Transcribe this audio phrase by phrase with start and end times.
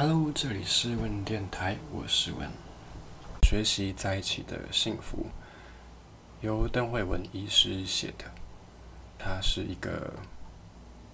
[0.00, 2.48] Hello，这里是问电台，我是问。
[3.42, 5.26] 学习在一起的幸福，
[6.40, 8.26] 由邓慧文医师写的。
[9.18, 10.12] 他是一个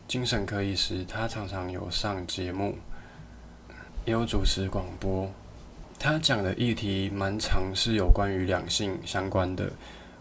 [0.06, 2.76] 精神科医师，他常常有上节目，
[4.04, 5.30] 也有主持广播。
[5.98, 9.72] 他讲的议题蛮长，是有关于两性相关的，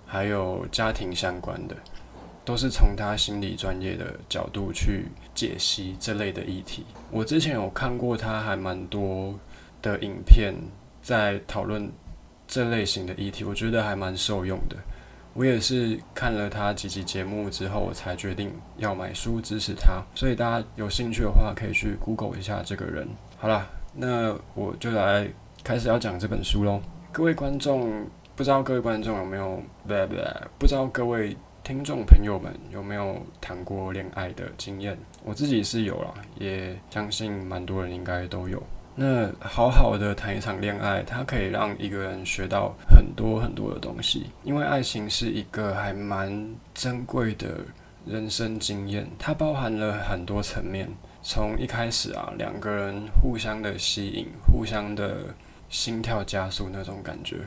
[0.07, 1.75] 还有家庭相关的。
[2.45, 6.85] 都是从他心理专业的角度去解析这类的议题。
[7.09, 9.33] 我之前有看过他还蛮多
[9.81, 10.53] 的影片，
[11.01, 11.89] 在讨论
[12.47, 14.75] 这类型的议题，我觉得还蛮受用的。
[15.33, 20.03] 我也是看了他几集节目之后，我才决定要买书支持他。
[20.13, 23.07] 所以大家有兴趣的话，可以去 Google 一下这个人。
[23.37, 25.27] 好了，那我就来
[25.63, 26.81] 开始要讲这本书喽。
[27.11, 30.15] 各位观众，不知道各位观众有没有，不不，
[30.59, 31.35] 不知道各位。
[31.63, 34.97] 听众朋友们有没有谈过恋爱的经验？
[35.23, 38.61] 我自己是有了，也相信蛮多人应该都有。
[38.95, 44.29] 那好好的谈一场恋爱，它可以让一个人学到很多很多的东西。
[44.43, 47.61] 因为爱情是一个还蛮珍贵的
[48.05, 50.89] 人生经验，它包含了很多层面。
[51.21, 55.33] 从一开始啊，两个人互相的吸引，互相的
[55.69, 57.37] 心跳加速那种感觉，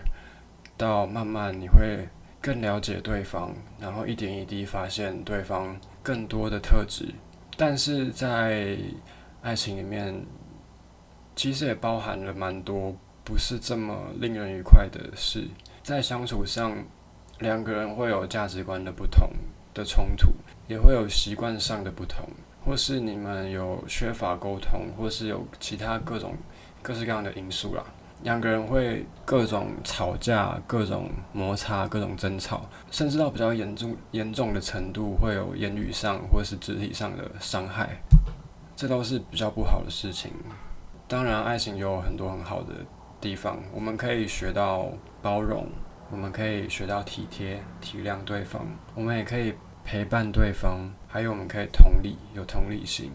[0.78, 2.08] 到慢慢你会。
[2.46, 7.12] 更了解对方，然后一点一滴发现对方更多的特质，
[7.56, 8.78] 但是在
[9.42, 10.24] 爱情里面，
[11.34, 15.48] 其实也包含了蛮多不是这么令人愉快的事。
[15.82, 16.72] 在相处上，
[17.40, 19.28] 两个人会有价值观的不同
[19.74, 20.28] 的冲突，
[20.68, 22.28] 也会有习惯上的不同，
[22.64, 26.36] 或是你们有缺乏沟通，或是有其他各种
[26.80, 27.84] 各式各样的因素啦。
[28.22, 38.02] 两个人会各种吵架、各种摩擦、各种争吵，甚至到比较严重、严重的程度，会有言语上或是肢体上的伤害，
[38.74, 40.32] 这都是比较不好的事情。
[41.06, 42.74] 当然，爱情有很多很好的
[43.20, 44.88] 地方，我们可以学到
[45.22, 45.68] 包容，
[46.10, 49.54] 我们可以学到体贴、体谅对方，我们也可以
[49.84, 53.12] 陪伴对方，还有我们可以同理，有同理心，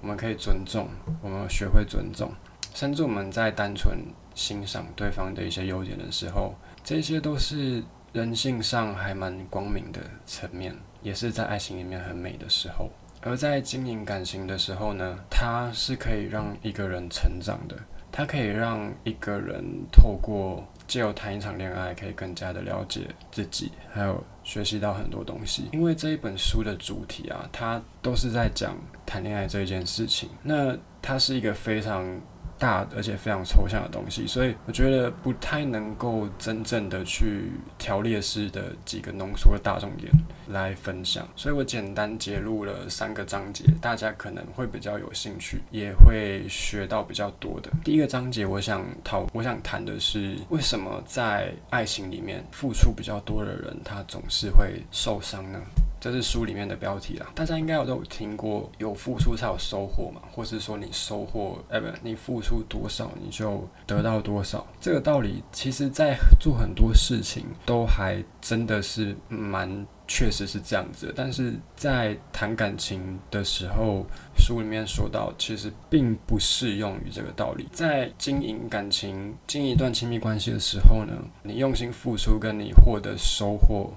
[0.00, 0.88] 我们可以尊重，
[1.22, 2.32] 我们学会尊重，
[2.74, 3.96] 甚至我们在单纯。
[4.34, 7.82] 欣赏对方的一些优点的时候，这些都是
[8.12, 12.88] 人性上还蛮光明的层面，也是在爱情里面很美的时候。
[13.22, 17.76] 而在经营感情的时候呢，它是可以让一个人成长的，
[18.10, 25.68] 它可以让一个人透过借由谈一场恋爱，可以更加的了解自己，还有学习到很多东西。
[25.72, 28.74] 因为这一本书的主题啊，它都是在讲
[29.04, 32.18] 谈恋爱这件事情，那它是一个非常。
[32.60, 40.12] 大而且非常抽象的东西，所以我觉得不太能够真正的去条列式的几个浓缩的大重点
[40.48, 47.70] 来分享，所以我简单揭露了三个章节，大家可能会比较有兴趣，也会学到比较多的。
[47.82, 55.58] 第一个章节，我想讨，我想谈的是为什么在爱情里面付出比较多的人，他总是会受伤呢？
[56.00, 64.66] 这是书里面的标题啦，大家应该有都有听过，有付出才有收获嘛，或是说你收获，哎不，你付出多少你就得到多少。
[64.80, 71.12] 这个道理，其实在做很多事情都还真的是蛮确实是这样子。
[71.14, 74.06] 但是在谈感情的时候，
[74.38, 77.68] 书里面说到，其实并不适用于这个道理。
[77.72, 81.12] 在经营感情、经营一段亲密关系的时候呢，
[81.42, 83.92] 你用心付出，跟你获得收获。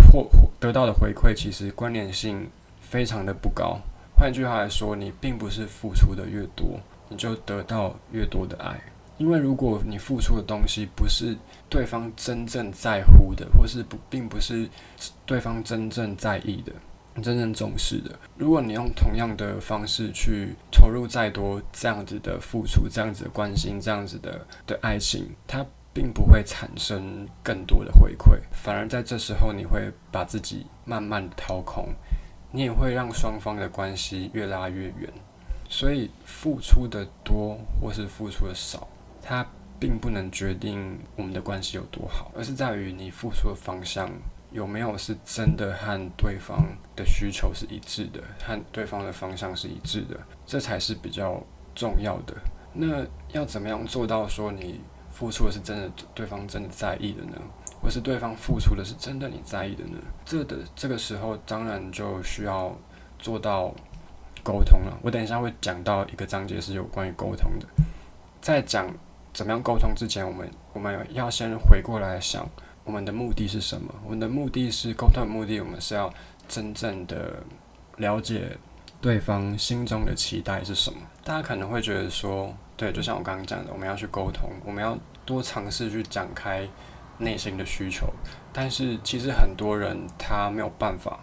[0.00, 0.28] 获
[0.60, 2.48] 得到的回馈其实关联性
[2.80, 3.78] 非常的不高。
[4.14, 8.80] 换句话来说，你并不是付出的越多，你就得到越多的爱。
[9.18, 11.36] 因为如果你付出的东西不是
[11.68, 14.68] 对方真正在乎的，或是不并不是
[15.26, 16.72] 对方真正在意的、
[17.22, 25.64] 真正重视的，如果你用同样的方式去投入再多这样子的付出、这样子的关心、这样子的的爱情，它。
[25.94, 31.88] 并不会产生更多的回馈，反而在这时候你会把自己慢慢掏空，
[32.50, 35.12] 你也会让双方的关系越拉越远。
[35.68, 38.86] 所以付出的多或是付出的少，
[39.22, 39.46] 它
[39.78, 44.10] 并不能决定我们的关系有多好，而是在于你付出的方向
[44.50, 51.42] 有没有是真的和对方的需求是一致的，和对方的方向是一致的，这才是比较
[51.74, 52.34] 重要的。
[52.74, 54.80] 那要怎么样做到说你？
[55.12, 57.36] 付出的是真的，对方真的在意的呢，
[57.82, 59.98] 或是对方付出的是真的你在意的呢？
[60.24, 62.76] 这的这个时候，当然就需要
[63.18, 63.72] 做到
[64.42, 64.98] 沟通了。
[65.02, 67.66] 我等一下会讲到一个章节是有关于沟通的。
[68.40, 68.92] 在讲
[69.32, 72.48] 怎么样沟通之前，我们我们要先回过来想，
[72.84, 73.94] 我们的目的是什么？
[74.04, 76.12] 我们的目的是沟通的目的，我们是要
[76.48, 77.42] 真正的
[77.98, 78.56] 了解
[79.00, 80.98] 对方心中的期待是什么。
[81.22, 86.66] 大家可能会觉得说，对，就像我刚刚讲的，我们要去沟通，我们要多尝试去展开
[87.18, 88.12] 内心的需求。
[88.52, 91.20] 但是其实很多人他没有办法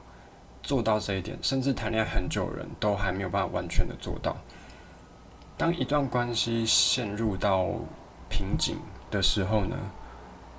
[0.64, 4.38] 做到这一点，甚至谈恋爱很久人都还没有办法完全的做到。
[5.58, 7.68] 当一段关系陷入到
[8.30, 8.78] 瓶颈
[9.12, 9.76] 的时候呢，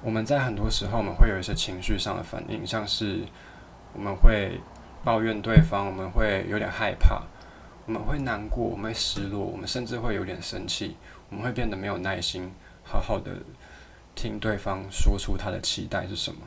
[0.03, 3.21] 我们在很多时候我们会有一些情绪上的反应，像是
[3.95, 4.61] 我们会
[5.03, 7.23] 抱怨对方，我们会有点害怕，
[7.91, 10.97] 我们会难过，我们会失落，我们甚至会有点生气，
[11.29, 12.53] 我们会变得没有耐心，
[12.85, 13.33] 好好的
[14.15, 16.41] 听对方说出他的期待是什么。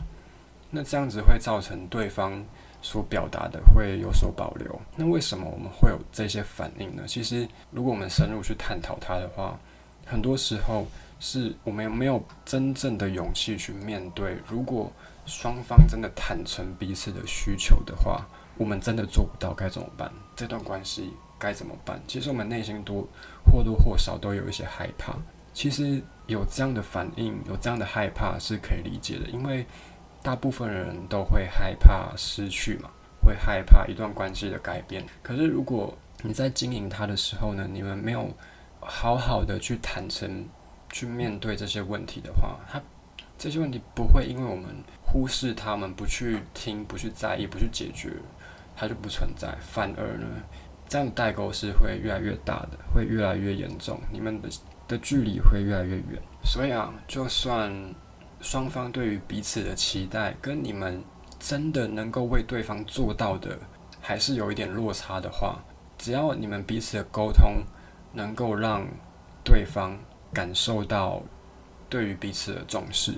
[0.71, 2.45] 那这样子会造成对方。
[2.85, 4.81] 所表达的会有所保留。
[4.97, 7.03] 那为什么我们会有这些反应呢？
[7.07, 9.57] 其实，如果我们深入去探讨它的话，
[10.05, 10.85] 很多时候
[11.17, 14.37] 是我们没有真正的勇气去面对。
[14.45, 14.91] 如果
[15.25, 20.11] 双方真的坦诚彼此的需求的话，我们真的做不到该怎么办？
[20.35, 21.13] 这段关系
[21.43, 22.01] 该怎么办？
[22.07, 23.05] 其实我们内心多
[23.45, 25.13] 或多或少都有一些害怕。
[25.53, 29.65] 其实有这样的反应，有这样的害怕是可以理解的，因为。
[30.25, 32.89] 大部分人都会害怕失去嘛，
[33.21, 35.05] 会害怕一段关系的改变。
[35.21, 38.33] 可是如果你在经营它的时候呢，你们没有
[38.79, 40.47] 好好的去坦诚、
[40.93, 42.81] 去面对这些问题的话，它
[43.37, 44.73] 这些问题不会因为我们
[45.05, 48.13] 忽视他们、不去听、不去在意、不去解决，
[48.77, 49.53] 它就不存在。
[49.59, 50.25] 反而呢，
[50.93, 54.49] 这样代沟是会越来越大的，会越来越严重，你们的
[54.87, 56.21] 的距离会越来越远。
[56.43, 57.73] 所以啊，就算。
[58.41, 61.01] 双方对于彼此的期待，跟你们
[61.39, 63.57] 真的能够为对方做到的，
[64.01, 65.63] 还是有一点落差的话，
[65.97, 67.63] 只要你们彼此的沟通
[68.11, 68.85] 能够让
[69.41, 69.97] 对方
[70.33, 71.23] 感受到
[71.87, 73.13] 对于彼此的重视，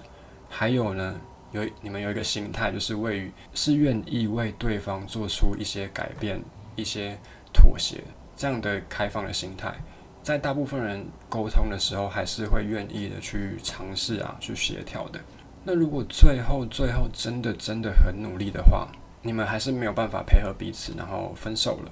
[0.48, 1.20] 还有呢，
[1.52, 6.40] 有你们有一个心态，就是为是愿意为对方做出一些改变、
[6.76, 7.18] 一些
[7.56, 8.04] 妥协，
[8.36, 9.74] 这样的开放的心态。
[10.22, 15.20] 在大部分人沟通的时候，还是会愿意的去尝试啊，去协调的。
[15.64, 18.88] 那如果最后最后真的真的很努力的话，
[19.22, 21.92] 你们还是没有办法配合彼此，然后分手了。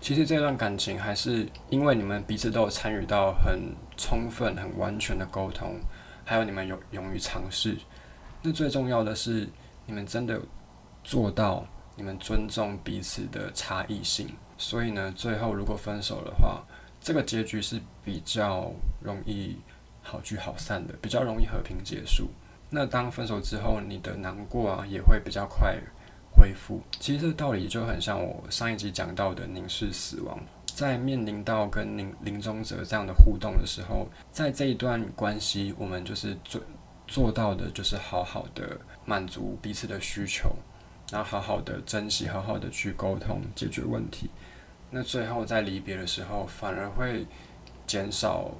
[0.00, 5.78] 其实这段感情还是因为你们彼此都有参与到很充分、很完全的沟通，
[6.24, 7.76] 还有你们勇勇于尝试。
[8.42, 9.48] 那最重要的是，
[9.86, 10.40] 你们真的
[11.04, 11.64] 做到，
[11.94, 14.28] 你们尊重彼此的差异性。
[14.62, 16.62] 所以呢，最后如果分手的话，
[17.00, 19.56] 这个结局是比较容易
[20.00, 22.30] 好聚好散的，比较容易和平结束。
[22.70, 25.76] 那当分手之后，你的难过啊也会比较快
[26.30, 26.80] 恢复。
[27.00, 30.38] 其实这个道理就很像我上一集讲到的凝视死亡，
[30.72, 36.62] 在面临到跟临临终者这样的互动的时候，在这一段关系，我们就是做
[37.08, 40.54] 做到的就是好好的满足彼此的需求，
[41.10, 44.30] 然后好好的珍惜，好好的去沟通解决问题。
[44.94, 47.26] 那最后在离别的时候，反而会
[47.86, 48.50] 减少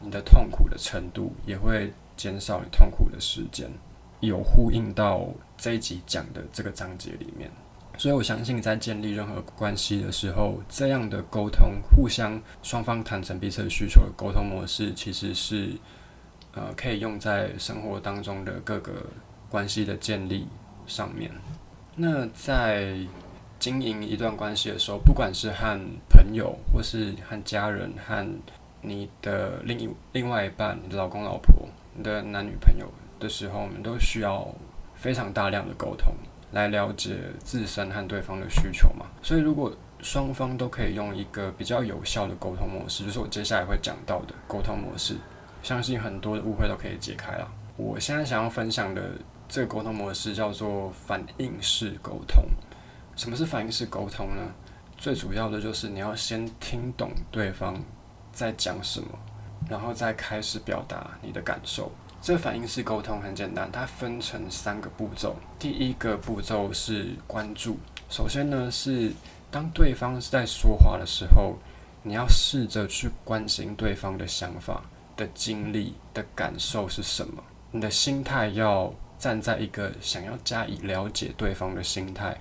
[0.00, 3.68] 你的痛苦的程度，也会减少你痛苦的时间，
[4.20, 5.26] 有呼应到
[5.58, 7.50] 这一集讲的这个章节里面。
[7.98, 15.72] 所以我相信，在建立任何关系的时候，这样的沟通，互相双方坦诚彼此的需求的沟通模式，其实是
[16.54, 19.04] 呃可以用在生活当中的各个
[19.50, 20.46] 关系的建立
[20.86, 21.30] 上面。
[21.96, 22.96] 那在
[23.60, 25.78] 经营一段关系的时候，不管是和
[26.08, 28.26] 朋友，或是和家人，和
[28.80, 32.90] 你的另一另外一半，你的老公老婆，你的男女朋友
[33.20, 34.48] 的时候，我们都需要
[34.94, 36.10] 非常大量的沟通，
[36.52, 37.14] 来了解
[37.44, 39.04] 自身和对方的需求嘛。
[39.22, 45.14] 所以，如果双方都可以用一个比较有效的沟通模式，就是我接下来会讲到的沟通模式，
[45.62, 47.46] 相信很多的误会都可以解开了。
[47.76, 49.02] 我现在想要分享的
[49.46, 52.42] 这个沟通模式叫做反应式沟通。
[53.20, 54.42] 什么是反应式沟通呢？
[54.96, 57.78] 最主要的就是你要先听懂对方
[58.32, 59.08] 在讲什么，
[59.68, 61.92] 然后再开始表达你的感受。
[62.22, 65.36] 这反应式沟通很简单，它分成三个步骤。
[65.58, 67.76] 第一个步骤是关注。
[68.08, 69.12] 首先呢，是
[69.50, 71.58] 当对方是在说话的时候，
[72.02, 74.82] 你要试着去关心对方的想法、
[75.14, 77.44] 的经历、的感受是什么。
[77.70, 82.40] 你的心态要站在一个想要加以了解对方的心态。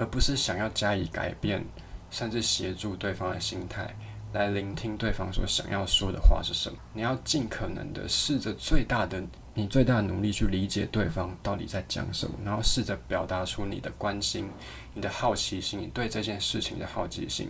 [0.00, 1.62] 而不是想要加以改变，
[2.10, 3.94] 甚至协助对方的心态，
[4.32, 6.78] 来聆听对方所想要说的话是什么。
[6.94, 14.48] 你要尽可能的试着最大的你最大的努力去理解对方到底在讲什么，然后试着表达出你的关心、
[14.94, 17.48] 你的好奇心、你对这件事情的好奇心。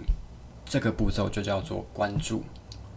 [0.65, 2.43] 这个步骤就叫做关注。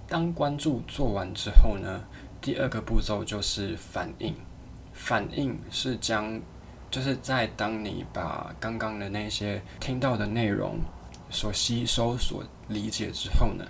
[0.07, 2.03] 当关注做完之后呢，
[2.41, 4.33] 第二个步骤就是反应。
[4.93, 6.39] 反应是将
[6.93, 10.79] 就是在当你把刚刚的那些听到的内容
[11.31, 13.65] 所吸收、所理解之后呢，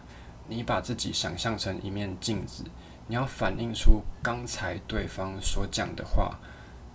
[0.49, 2.65] 你把自己想象成一面镜子，
[3.07, 6.37] 你要反映出刚才对方所讲的话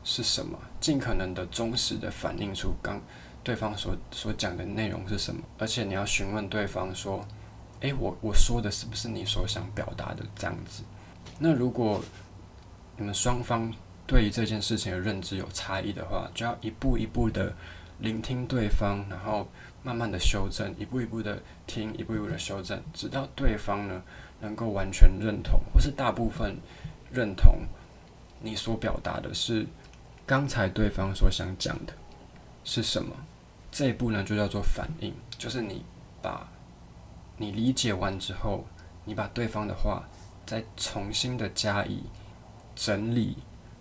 [0.05, 3.01] 是什么，尽可能的忠实的反映出刚
[3.43, 7.27] 对方所所讲的内容是什么，而且你要询问对方说
[7.81, 10.83] ：“诶，我我说的是不是你所想表达的这样子？”
[11.41, 12.05] 那如果
[12.99, 13.73] 你们双方
[14.09, 17.55] 对于这件事情的认知有差异的话，就要一步一步的
[18.01, 19.47] 聆听对方，然后
[19.85, 24.03] 慢慢的修正，一步一步的听，一步一步的修正，直到对方呢
[24.41, 26.57] 能够完全认同，或是大部分
[27.13, 27.61] 认同
[28.41, 29.65] 你所表达的是
[30.27, 31.93] 刚才对方所想讲的
[32.65, 33.15] 是什么。
[33.71, 35.85] 这一步呢就叫做反应，就是你
[36.21, 36.49] 把
[37.37, 38.67] 你理解完之后，
[39.05, 40.03] 你把对方的话。
[40.47, 42.03] 再重新的加以
[42.75, 43.37] 整理，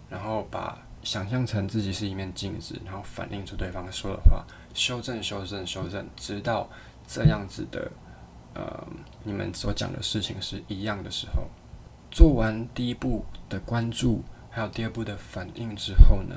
[0.09, 6.69] 然后把想象成自己是一面镜子，然后反映出对方说的话，修正、修正、修正，直到
[7.07, 7.91] 这样子的，
[8.53, 8.87] 呃，
[9.23, 11.47] 你们所讲的事情是一样的时候，
[12.11, 16.35] 做完第一步的关注，还有第二步的反应之后呢，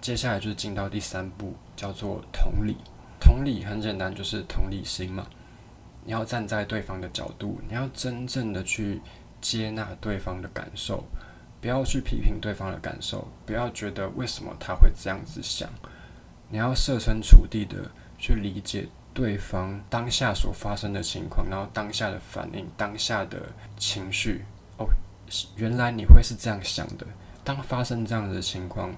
[0.00, 2.76] 接下来就是进到第三步，叫做同理。
[3.20, 5.26] 同理很简单，就是同理心嘛。
[6.04, 9.00] 你要站在对方的角度，你要真正的去。
[9.40, 11.04] 接纳对方的感受，
[11.60, 15.68] 不要去批评对方的感受，不要觉得为什么他会这样子想。
[16.48, 23.42] 你要设身处地的去理解对方当下所发生的情况，然后当下的反应、当下的
[23.76, 24.44] 情绪。
[24.78, 24.86] 哦，
[25.56, 27.06] 原来你会是这样想的。
[27.42, 28.94] 当发生这样子的情况，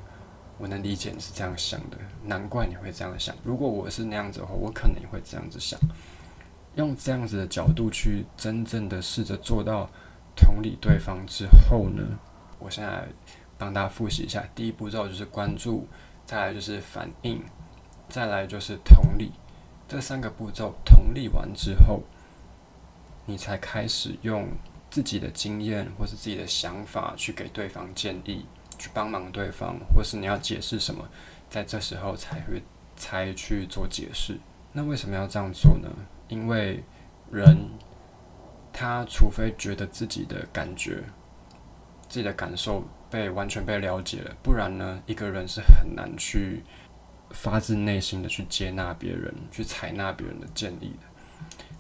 [0.59, 3.35] 我能理解你是这样想的，难怪你会这样想。
[3.43, 5.81] 如果我是那样子的话，我可能也会这样子想。
[6.77, 9.89] 用这样子的角度去真正的试着做到。
[10.37, 12.03] 同理对方之后呢，
[12.61, 13.09] 我现在
[13.59, 14.45] 帮大家复习一下。
[14.55, 15.89] 第一步骤就是关注，
[16.25, 17.43] 再来就是反应，
[18.09, 19.33] 再来就是同理。
[19.89, 22.03] 这三个步骤同理完之后，
[23.27, 24.47] 你才开始用
[24.91, 28.47] 自己的经验或是自己的想法去给对方建议，
[28.79, 31.09] 去帮忙对方，或是你要解释什么，
[31.49, 32.63] 在这时候才会
[32.95, 34.39] 才去做解释。
[34.73, 35.89] 那为什么要这样做呢？
[36.29, 36.85] 因为
[37.33, 37.69] 人。
[38.73, 41.03] 他除非觉得自己的感觉、
[42.11, 46.63] 自己的感受被完全被了解了，不然呢，一个人是很难去
[47.31, 51.07] 发自内心的去接纳别人、去采纳别人的建议的。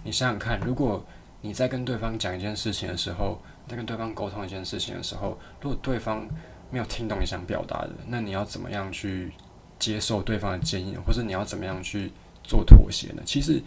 [0.05, 1.05] 你想想看，如果
[1.41, 6.25] 你在跟对方讲一件事情的时候，在跟对方沟通一件事情的时候，如果对方
[6.71, 9.33] 没有听懂你想表达的，那你要怎么样去
[9.81, 12.13] 接受对方的建议，或者你要怎么样去
[12.45, 13.23] 做妥协呢？
[13.27, 13.61] 其实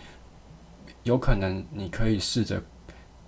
[1.04, 2.64] 有可能你可以试着。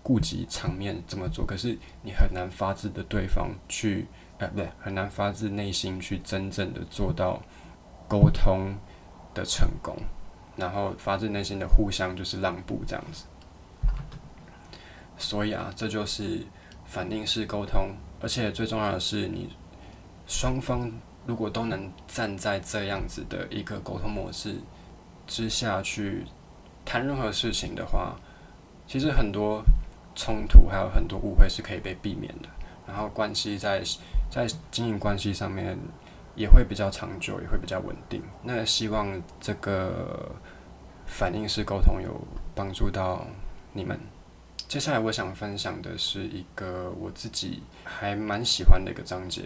[0.06, 4.06] 顾及场面这么做，可是你很难发自的对方去，
[4.38, 7.42] 呃，不对，很难发自内心去真正的做到
[8.08, 8.76] 沟通
[9.34, 9.98] 的成功，
[10.56, 13.26] 然后发自内心的互相就是让步这样子。
[15.18, 16.46] 所以啊，这就是
[16.86, 17.90] 反应式沟通，
[18.22, 19.50] 而且最重要的是，你
[20.28, 20.92] 双方
[21.26, 24.54] 如果都能站在这样子的一个沟通模式
[25.26, 26.24] 之下去
[26.86, 28.16] 谈任何事情的话，
[28.86, 29.64] 其实很多。
[30.16, 32.48] 冲突还有很多误会是可以被避免的，
[32.88, 33.84] 然后关系在
[34.30, 35.78] 在经营关系上面
[36.36, 38.24] 也会比较长久，也会比较稳定。
[38.42, 40.34] 那希望这个
[41.06, 42.10] 反应式沟通有
[42.56, 43.28] 帮助到
[43.74, 44.00] 你们。
[44.68, 49.44] 接下来我想分享的是一个我自己还蛮喜欢的一个章节，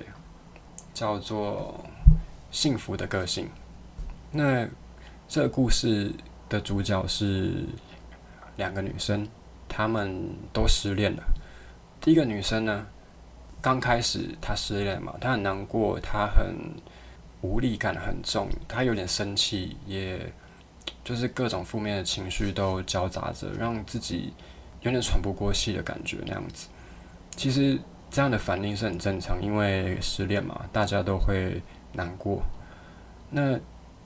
[0.93, 1.83] 叫做
[2.51, 3.49] “幸福的个性”。
[4.31, 4.67] 那
[5.27, 6.13] 这个故事
[6.47, 7.65] 的主角是
[8.55, 9.27] 两个女生。
[9.69, 11.23] 他们都失恋了。
[12.01, 12.87] 第一个女生呢，
[13.61, 16.55] 刚开始她失恋嘛，她很难过，她很
[17.41, 20.31] 无力感很重，她有点生气，也
[21.03, 24.33] 就是各种负面的情绪都交杂着，让自己
[24.81, 26.69] 有点喘不过气的感觉那样子。
[27.35, 27.77] 其实
[28.09, 31.61] 这样的反应是很正常，因为失恋嘛，大家都会
[31.93, 32.41] 难过。
[33.29, 33.59] 那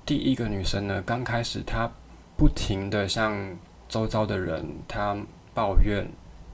[0.04, 1.90] 第一个女生呢，刚开始她
[2.36, 3.56] 不停的向
[3.88, 5.16] 周遭的人，她。
[5.54, 6.08] 抱怨、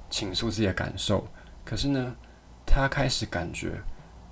[0.10, 1.28] 倾诉自己的感受，
[1.64, 2.16] 可是呢，
[2.66, 3.82] 他开始感觉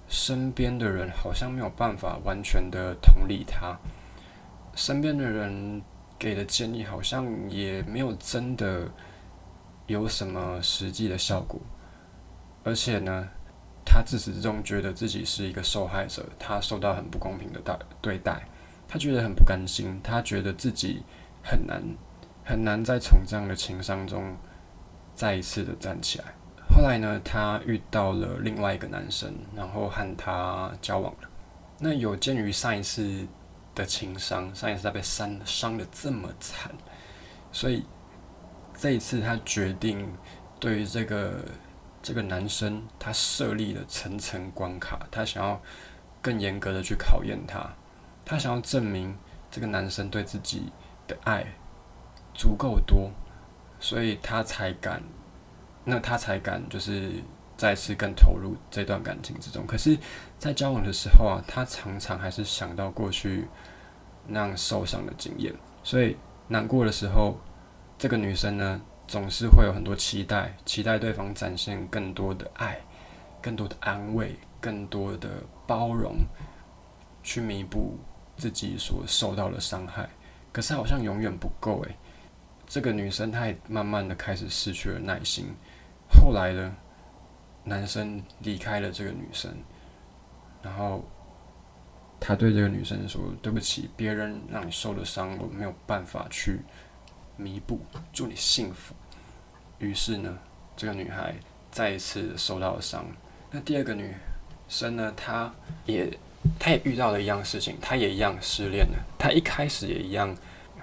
[0.07, 3.77] 身边的人好像没有办法完全的同理他，
[4.75, 5.81] 身边的人
[6.19, 8.89] 给的建议好像也没有真的
[9.85, 11.59] 有什么实际的效果，
[12.63, 13.27] 而且呢，
[13.85, 18.47] 他自始至终觉得自己是一个受害者，他受到很不公平的待对待，
[18.87, 21.03] 他觉得很不甘心，他觉得自己
[21.43, 21.81] 很难
[22.43, 24.35] 很难再从这样的情伤中。
[25.17, 26.25] 再一次的站起来。
[26.69, 31.29] 后来呢，他遇到了另外一个男生，然后和他交往了。
[31.79, 33.27] 那有鉴于上一次
[33.73, 36.71] 的情伤，上一次他被伤伤的这么惨，
[37.51, 37.83] 所以
[38.75, 40.07] 这一次他决定
[40.59, 41.43] 对于这个
[42.03, 45.59] 这个男生，他设立了层层关卡，他想要
[46.21, 47.67] 更严格的去考验他，
[48.23, 49.17] 他想要证明
[49.49, 50.71] 这个男生对自己
[51.07, 51.45] 的爱
[52.35, 53.09] 足够多，
[53.79, 55.01] 所以他才敢，
[55.83, 57.11] 那他才敢就是
[57.55, 59.65] 再次更投入这段感情之中。
[59.65, 59.97] 可是，
[60.37, 63.47] 在交往的时候啊，他常常还是想到过去
[64.27, 65.53] 那样受伤的经验，
[65.83, 66.17] 所以
[66.47, 67.39] 难过的时候，
[67.97, 72.79] 这个女生呢，总是会有很多期待，期待对方展现更多的爱，
[73.41, 75.29] 更多的安慰，更多的
[75.65, 76.17] 包容，
[77.23, 77.97] 去弥补
[78.37, 80.09] 自己所受到的伤害。
[80.51, 81.95] 可是好像永远不够诶。
[82.67, 85.45] 这个女生她也慢慢的开始失去了耐心。
[86.09, 86.75] 后来呢，
[87.63, 89.51] 男生离开了这个女生，
[90.61, 91.03] 然后
[92.19, 96.59] 他对这个女生说：“对不起，别人让你受了伤，我没有办法去
[97.35, 97.79] 弥补。
[98.11, 98.95] 祝你幸福。”
[99.79, 100.37] 于是呢，
[100.75, 101.35] 这个女孩
[101.69, 103.05] 再一次受到了伤。
[103.51, 104.13] 那第二个女
[104.67, 105.53] 生呢，她
[105.85, 106.17] 也
[106.57, 108.97] 她也遇到了一样事情，她也一样失恋了。
[109.19, 110.35] 她一开始也一样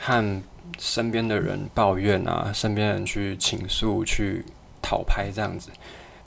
[0.05, 0.43] 和
[0.79, 4.45] 身边的人抱怨啊，身边人去倾诉、去
[4.83, 5.71] 讨拍这样子。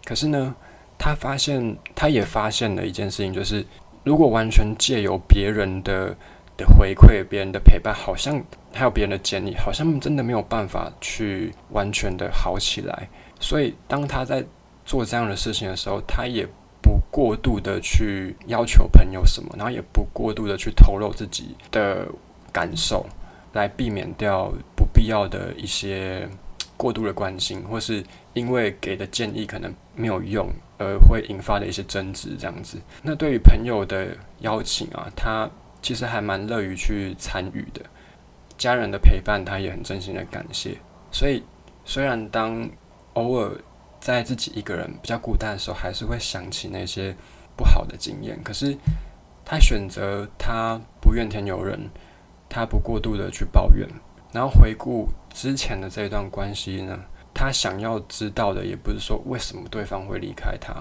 [0.04, 0.56] 可是呢，
[0.98, 3.64] 他发现，他也发现了一件事情，就是
[4.04, 6.16] 如果完全借由别人的
[6.58, 8.44] 的回馈、别人的陪伴，好像
[8.74, 13.08] 还有别人的建议，好像真的没有办法去完全的好起来。
[13.40, 14.44] 所以，当他在
[14.86, 16.48] 做这样的事情的时候，他也
[16.82, 22.08] 不过度的去要求朋友什么，然后也不过度的去透露自己的
[22.52, 23.06] 感受，
[23.54, 26.28] 来避免掉不必要的一些
[26.76, 32.78] 过度的关心，或是因为给的建议可能没有用而会引发的一些争执，这样子。
[33.02, 35.50] 那对于朋友的邀请啊，他
[35.82, 37.82] 其实还蛮乐于去参与的。
[38.58, 40.76] 家人的陪伴，他也很真心的感谢。
[41.12, 41.44] 所以，
[41.86, 42.68] 虽然当
[43.14, 43.52] 偶尔
[44.00, 47.16] 在自己一个人比较孤单的时候，还是会想起那些
[47.56, 48.40] 不好的经验。
[48.44, 48.76] 可是，
[49.46, 51.80] 他选择他不怨天尤人，
[52.50, 53.88] 他不过度的去抱怨，
[54.32, 57.00] 然后回顾之前的这一段关系呢，
[57.34, 60.74] 他想要知道的也不是说为什么对方会离开他，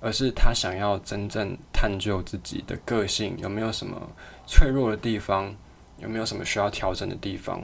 [0.00, 4.00] 而是他想要真正探究自己的个性有没有什么
[4.46, 5.54] 脆弱的地方，
[5.98, 7.60] 有没有什么需要调整的地方。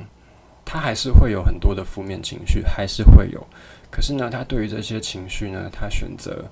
[0.65, 3.45] 他还是会有很多的负面情绪，还是会有。
[3.91, 6.45] 可是呢，他对于这些情绪呢，他选择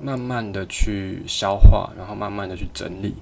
[0.00, 3.14] 慢慢的去消化，然后慢慢的去整理，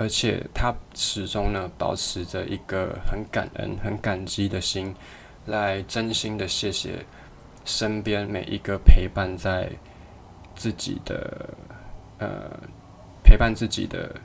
[0.00, 4.94] 而且他始终呢保持着一个很感恩、很感激的心，
[5.44, 7.04] 来真心的谢谢
[7.66, 9.70] 身边每一个陪伴在
[10.56, 11.50] 自己的
[12.16, 12.50] 呃
[13.22, 14.16] 陪伴自己的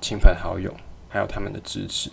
[0.00, 0.74] 亲朋好友，
[1.08, 2.10] 还有他们的支持。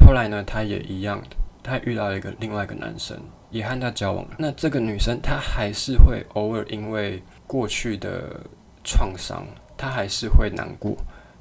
[0.00, 3.16] 后来呢，他也一样的，他遇到了一个另外一个男生。
[3.50, 8.42] 也和他交往了，那这个女生她还是会偶尔因为过去的
[8.84, 10.94] 创伤，她还是会难过，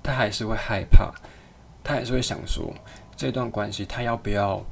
[0.07, 1.11] 他还是会害怕，
[1.83, 2.73] 他还是会想说，
[3.17, 4.63] 这段关系他要不要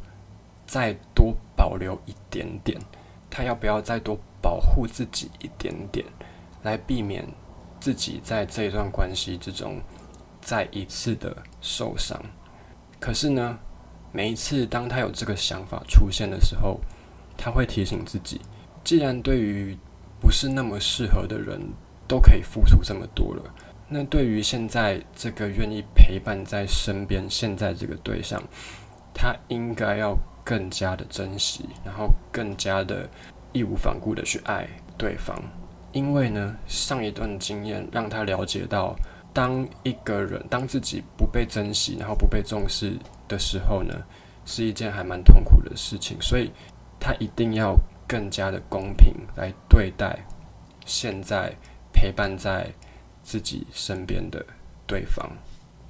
[0.65, 2.80] 再多保留一点点，
[3.30, 6.06] 他要不要再多保护自己一点点，
[6.63, 7.28] 来避免
[7.82, 9.82] 自己在这一段关系之中
[10.39, 12.17] 再一次的受伤。
[12.98, 13.60] 可是呢，
[14.13, 16.80] 每一次当他有这个想法出现的时候，
[17.38, 18.39] 他会提醒自己，
[18.86, 19.78] 既然对于
[20.21, 21.60] 不是那么适合的人
[22.08, 23.43] 都可以付出这么多了，
[23.95, 28.43] 那对于现在这个愿意陪伴在身边、现在这个对象，
[29.13, 33.10] 他应该要更加的珍惜，然后更加的
[33.53, 35.41] 义无反顾的去爱对方。
[35.93, 38.93] 因为呢，上一段经验让他了解到，
[39.34, 42.97] 当一个人当自己不被珍惜，然后不被重视
[43.29, 43.95] 的时候呢，
[44.43, 46.17] 是一件还蛮痛苦的事情。
[46.21, 46.51] 所以。
[46.97, 47.77] 他一定要
[48.08, 50.17] 更加的公平来对待
[50.86, 51.53] 现在
[51.93, 52.67] 陪伴在
[53.25, 54.45] 自己身边的
[54.88, 55.29] 对方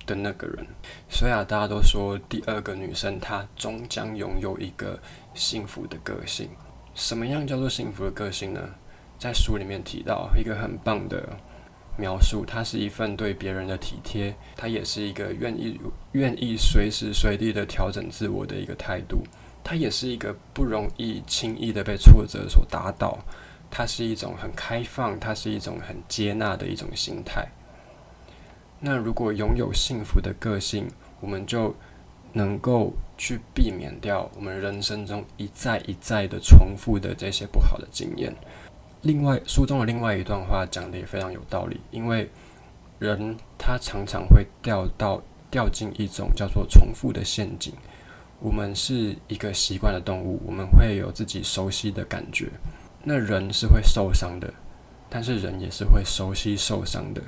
[0.07, 0.65] 的那个人。
[1.09, 4.97] 所以啊，大家都说第二个女生她终将拥有一个
[5.35, 6.49] 幸福的个性。
[6.95, 8.61] 什么样叫做幸福的个性呢？
[9.19, 11.37] 在书里面提到一个很棒的
[11.97, 15.79] 描述，它是一份对别人的体贴，它也是一个愿意
[16.13, 19.23] 愿意随时随地的调整自我的一个态度。
[19.63, 23.17] 它也是一个不容易轻易的被挫折所打倒，
[23.77, 27.45] 它是一种很开放，它是一种很接纳的一种心态。
[28.79, 30.87] 那如果拥有幸福的个性，
[31.19, 31.75] 我们就
[32.31, 38.33] 能够去避免掉我们人生中一再一再的重复的这些不好的经验。
[39.01, 42.29] 另外，书中的另外一段话讲的也非常有道理，因为
[42.97, 47.73] 人他常常会掉到掉进一种叫做重复的陷阱。
[48.39, 52.49] 我们是一个习惯的动物，我们会有自己熟悉的感觉。
[53.05, 54.53] 那人是会受伤的，
[55.09, 57.21] 但是人也是会熟悉受伤的。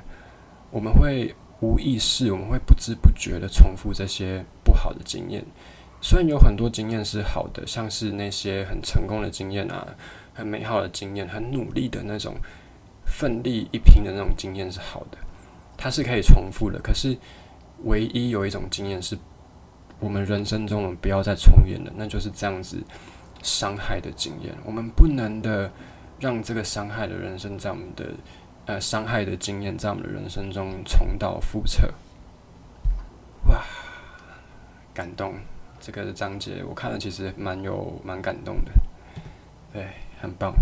[0.70, 5.44] 我们会无意识，我们会不知不觉的重复这些不好的经验。
[6.00, 9.86] 虽然有很多经验是好的，像是那些很成功的经验啊，
[10.34, 12.34] 很美好的经验，很努力的那种
[13.06, 15.18] 奋力一拼的那种经验是好的，
[15.76, 16.78] 它是可以重复的。
[16.80, 17.16] 可是，
[17.84, 19.16] 唯一有一种经验是。
[20.00, 22.80] 我们人生中，我们不要再重演了，那就是这样子
[23.42, 24.54] 伤害的经验。
[24.64, 25.70] 我们不能的
[26.20, 28.06] 让这个伤害的人生在我们的
[28.66, 31.92] 呃伤害的经验在我们的人生中重蹈覆辙。
[33.46, 33.62] 哇，
[34.92, 35.34] 感动！
[35.80, 38.72] 这个章节我看了，其实蛮有蛮感动的，
[39.72, 39.88] 对，
[40.20, 40.52] 很棒。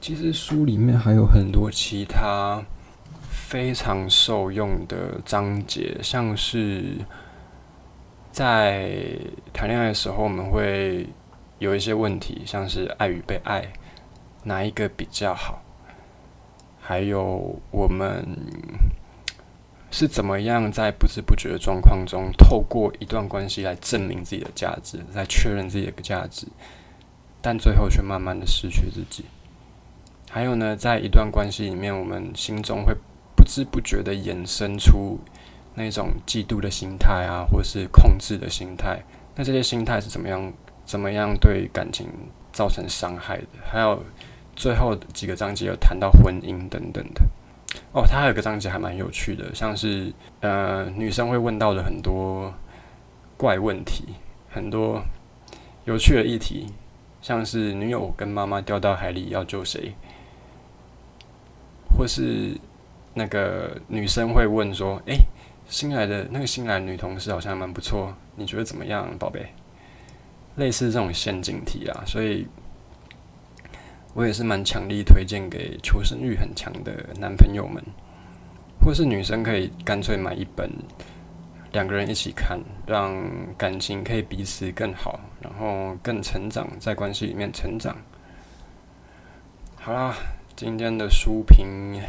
[0.00, 2.62] 其实书里面还有很多其他
[3.30, 6.96] 非常受用的章节，像是。
[8.32, 8.90] 在
[9.52, 11.08] 谈恋爱的时候，我们会
[11.58, 13.72] 有一些问题，像是爱与被爱，
[14.44, 15.62] 哪一个比较好？
[16.80, 18.26] 还有我们
[19.90, 26.46] 是怎么样在不知不觉的状况中，透过一段关系来证明自己的价值，来确认自己的价值，
[27.40, 29.24] 但最后却慢慢的失去自己。
[30.30, 32.94] 还有呢，在一段关系里面，我们心中会
[33.36, 35.18] 不知不觉的衍生出。
[35.76, 39.02] 那种嫉妒的心态啊，或是控制的心态，
[39.34, 40.52] 那这些心态是怎么样？
[40.84, 42.08] 怎么样对感情
[42.52, 43.46] 造成伤害的？
[43.64, 44.04] 还有
[44.54, 47.22] 最后几个章节有谈到婚姻等等的。
[47.92, 52.52] 哦，它还有个章节还蛮有趣的，像是呃女生会问到的很多
[53.36, 54.04] 怪问题，
[54.50, 55.02] 很多
[55.84, 56.66] 有趣的议题，
[57.20, 59.94] 像是女友跟妈妈掉到海里要救谁，
[61.96, 62.56] 或是
[63.14, 65.18] 那个女生会问说：“诶……”
[65.66, 69.48] 新来的那个新来女同事好像蛮不错，你觉得怎么样，宝贝？
[70.56, 72.46] 类似这种陷阱题啊，所以
[74.14, 77.82] 我也是蛮强力推荐给求生欲很强的男朋友们，
[78.80, 80.70] 或是女生可以干脆买一本，
[81.72, 83.14] 两个人一起看，让
[83.56, 87.96] 感情可以彼此更好，然后更成长，在关系里面成长。
[89.76, 90.14] 好啦，
[90.56, 92.00] 今天的书评。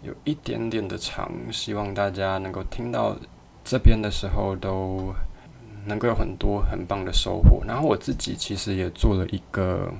[0.00, 3.16] 有一点点的长，希望大家能够听到
[3.64, 5.12] 这边的时候，都
[5.84, 7.62] 能够有很多很棒的收获。
[7.66, 9.92] 然后我自己其实也做了一个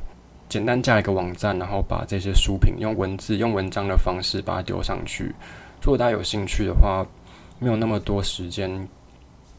[0.48, 5.34] 简单架一个网站，然后把这些书评用文字、用文章的方式把它丢上去。
[5.82, 7.06] 如果大家有兴趣的话，
[7.58, 8.70] 没有那么多时间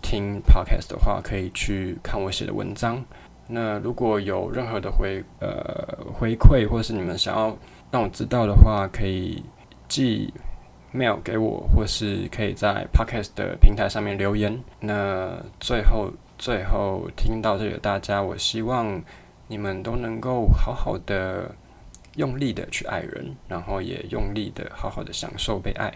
[0.01, 3.03] 听 podcast 的话，可以去看我写的文章。
[3.47, 7.57] 那如果有任何的回呃回馈，或是你们想要
[7.91, 9.43] 让我知道的话，可以。
[9.89, 10.31] 寄
[10.93, 14.59] mail 给我，或是可以在 podcast 的平台上面留言。
[14.79, 19.01] 那最后，最后听到这里的大家，我希望
[19.47, 21.53] 你们都能够好好的、
[22.15, 25.93] 用力的去爱人，然后也用力的好好的享受被爱。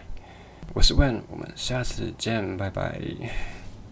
[0.74, 3.00] 我是 Wen，我们下次见，拜拜。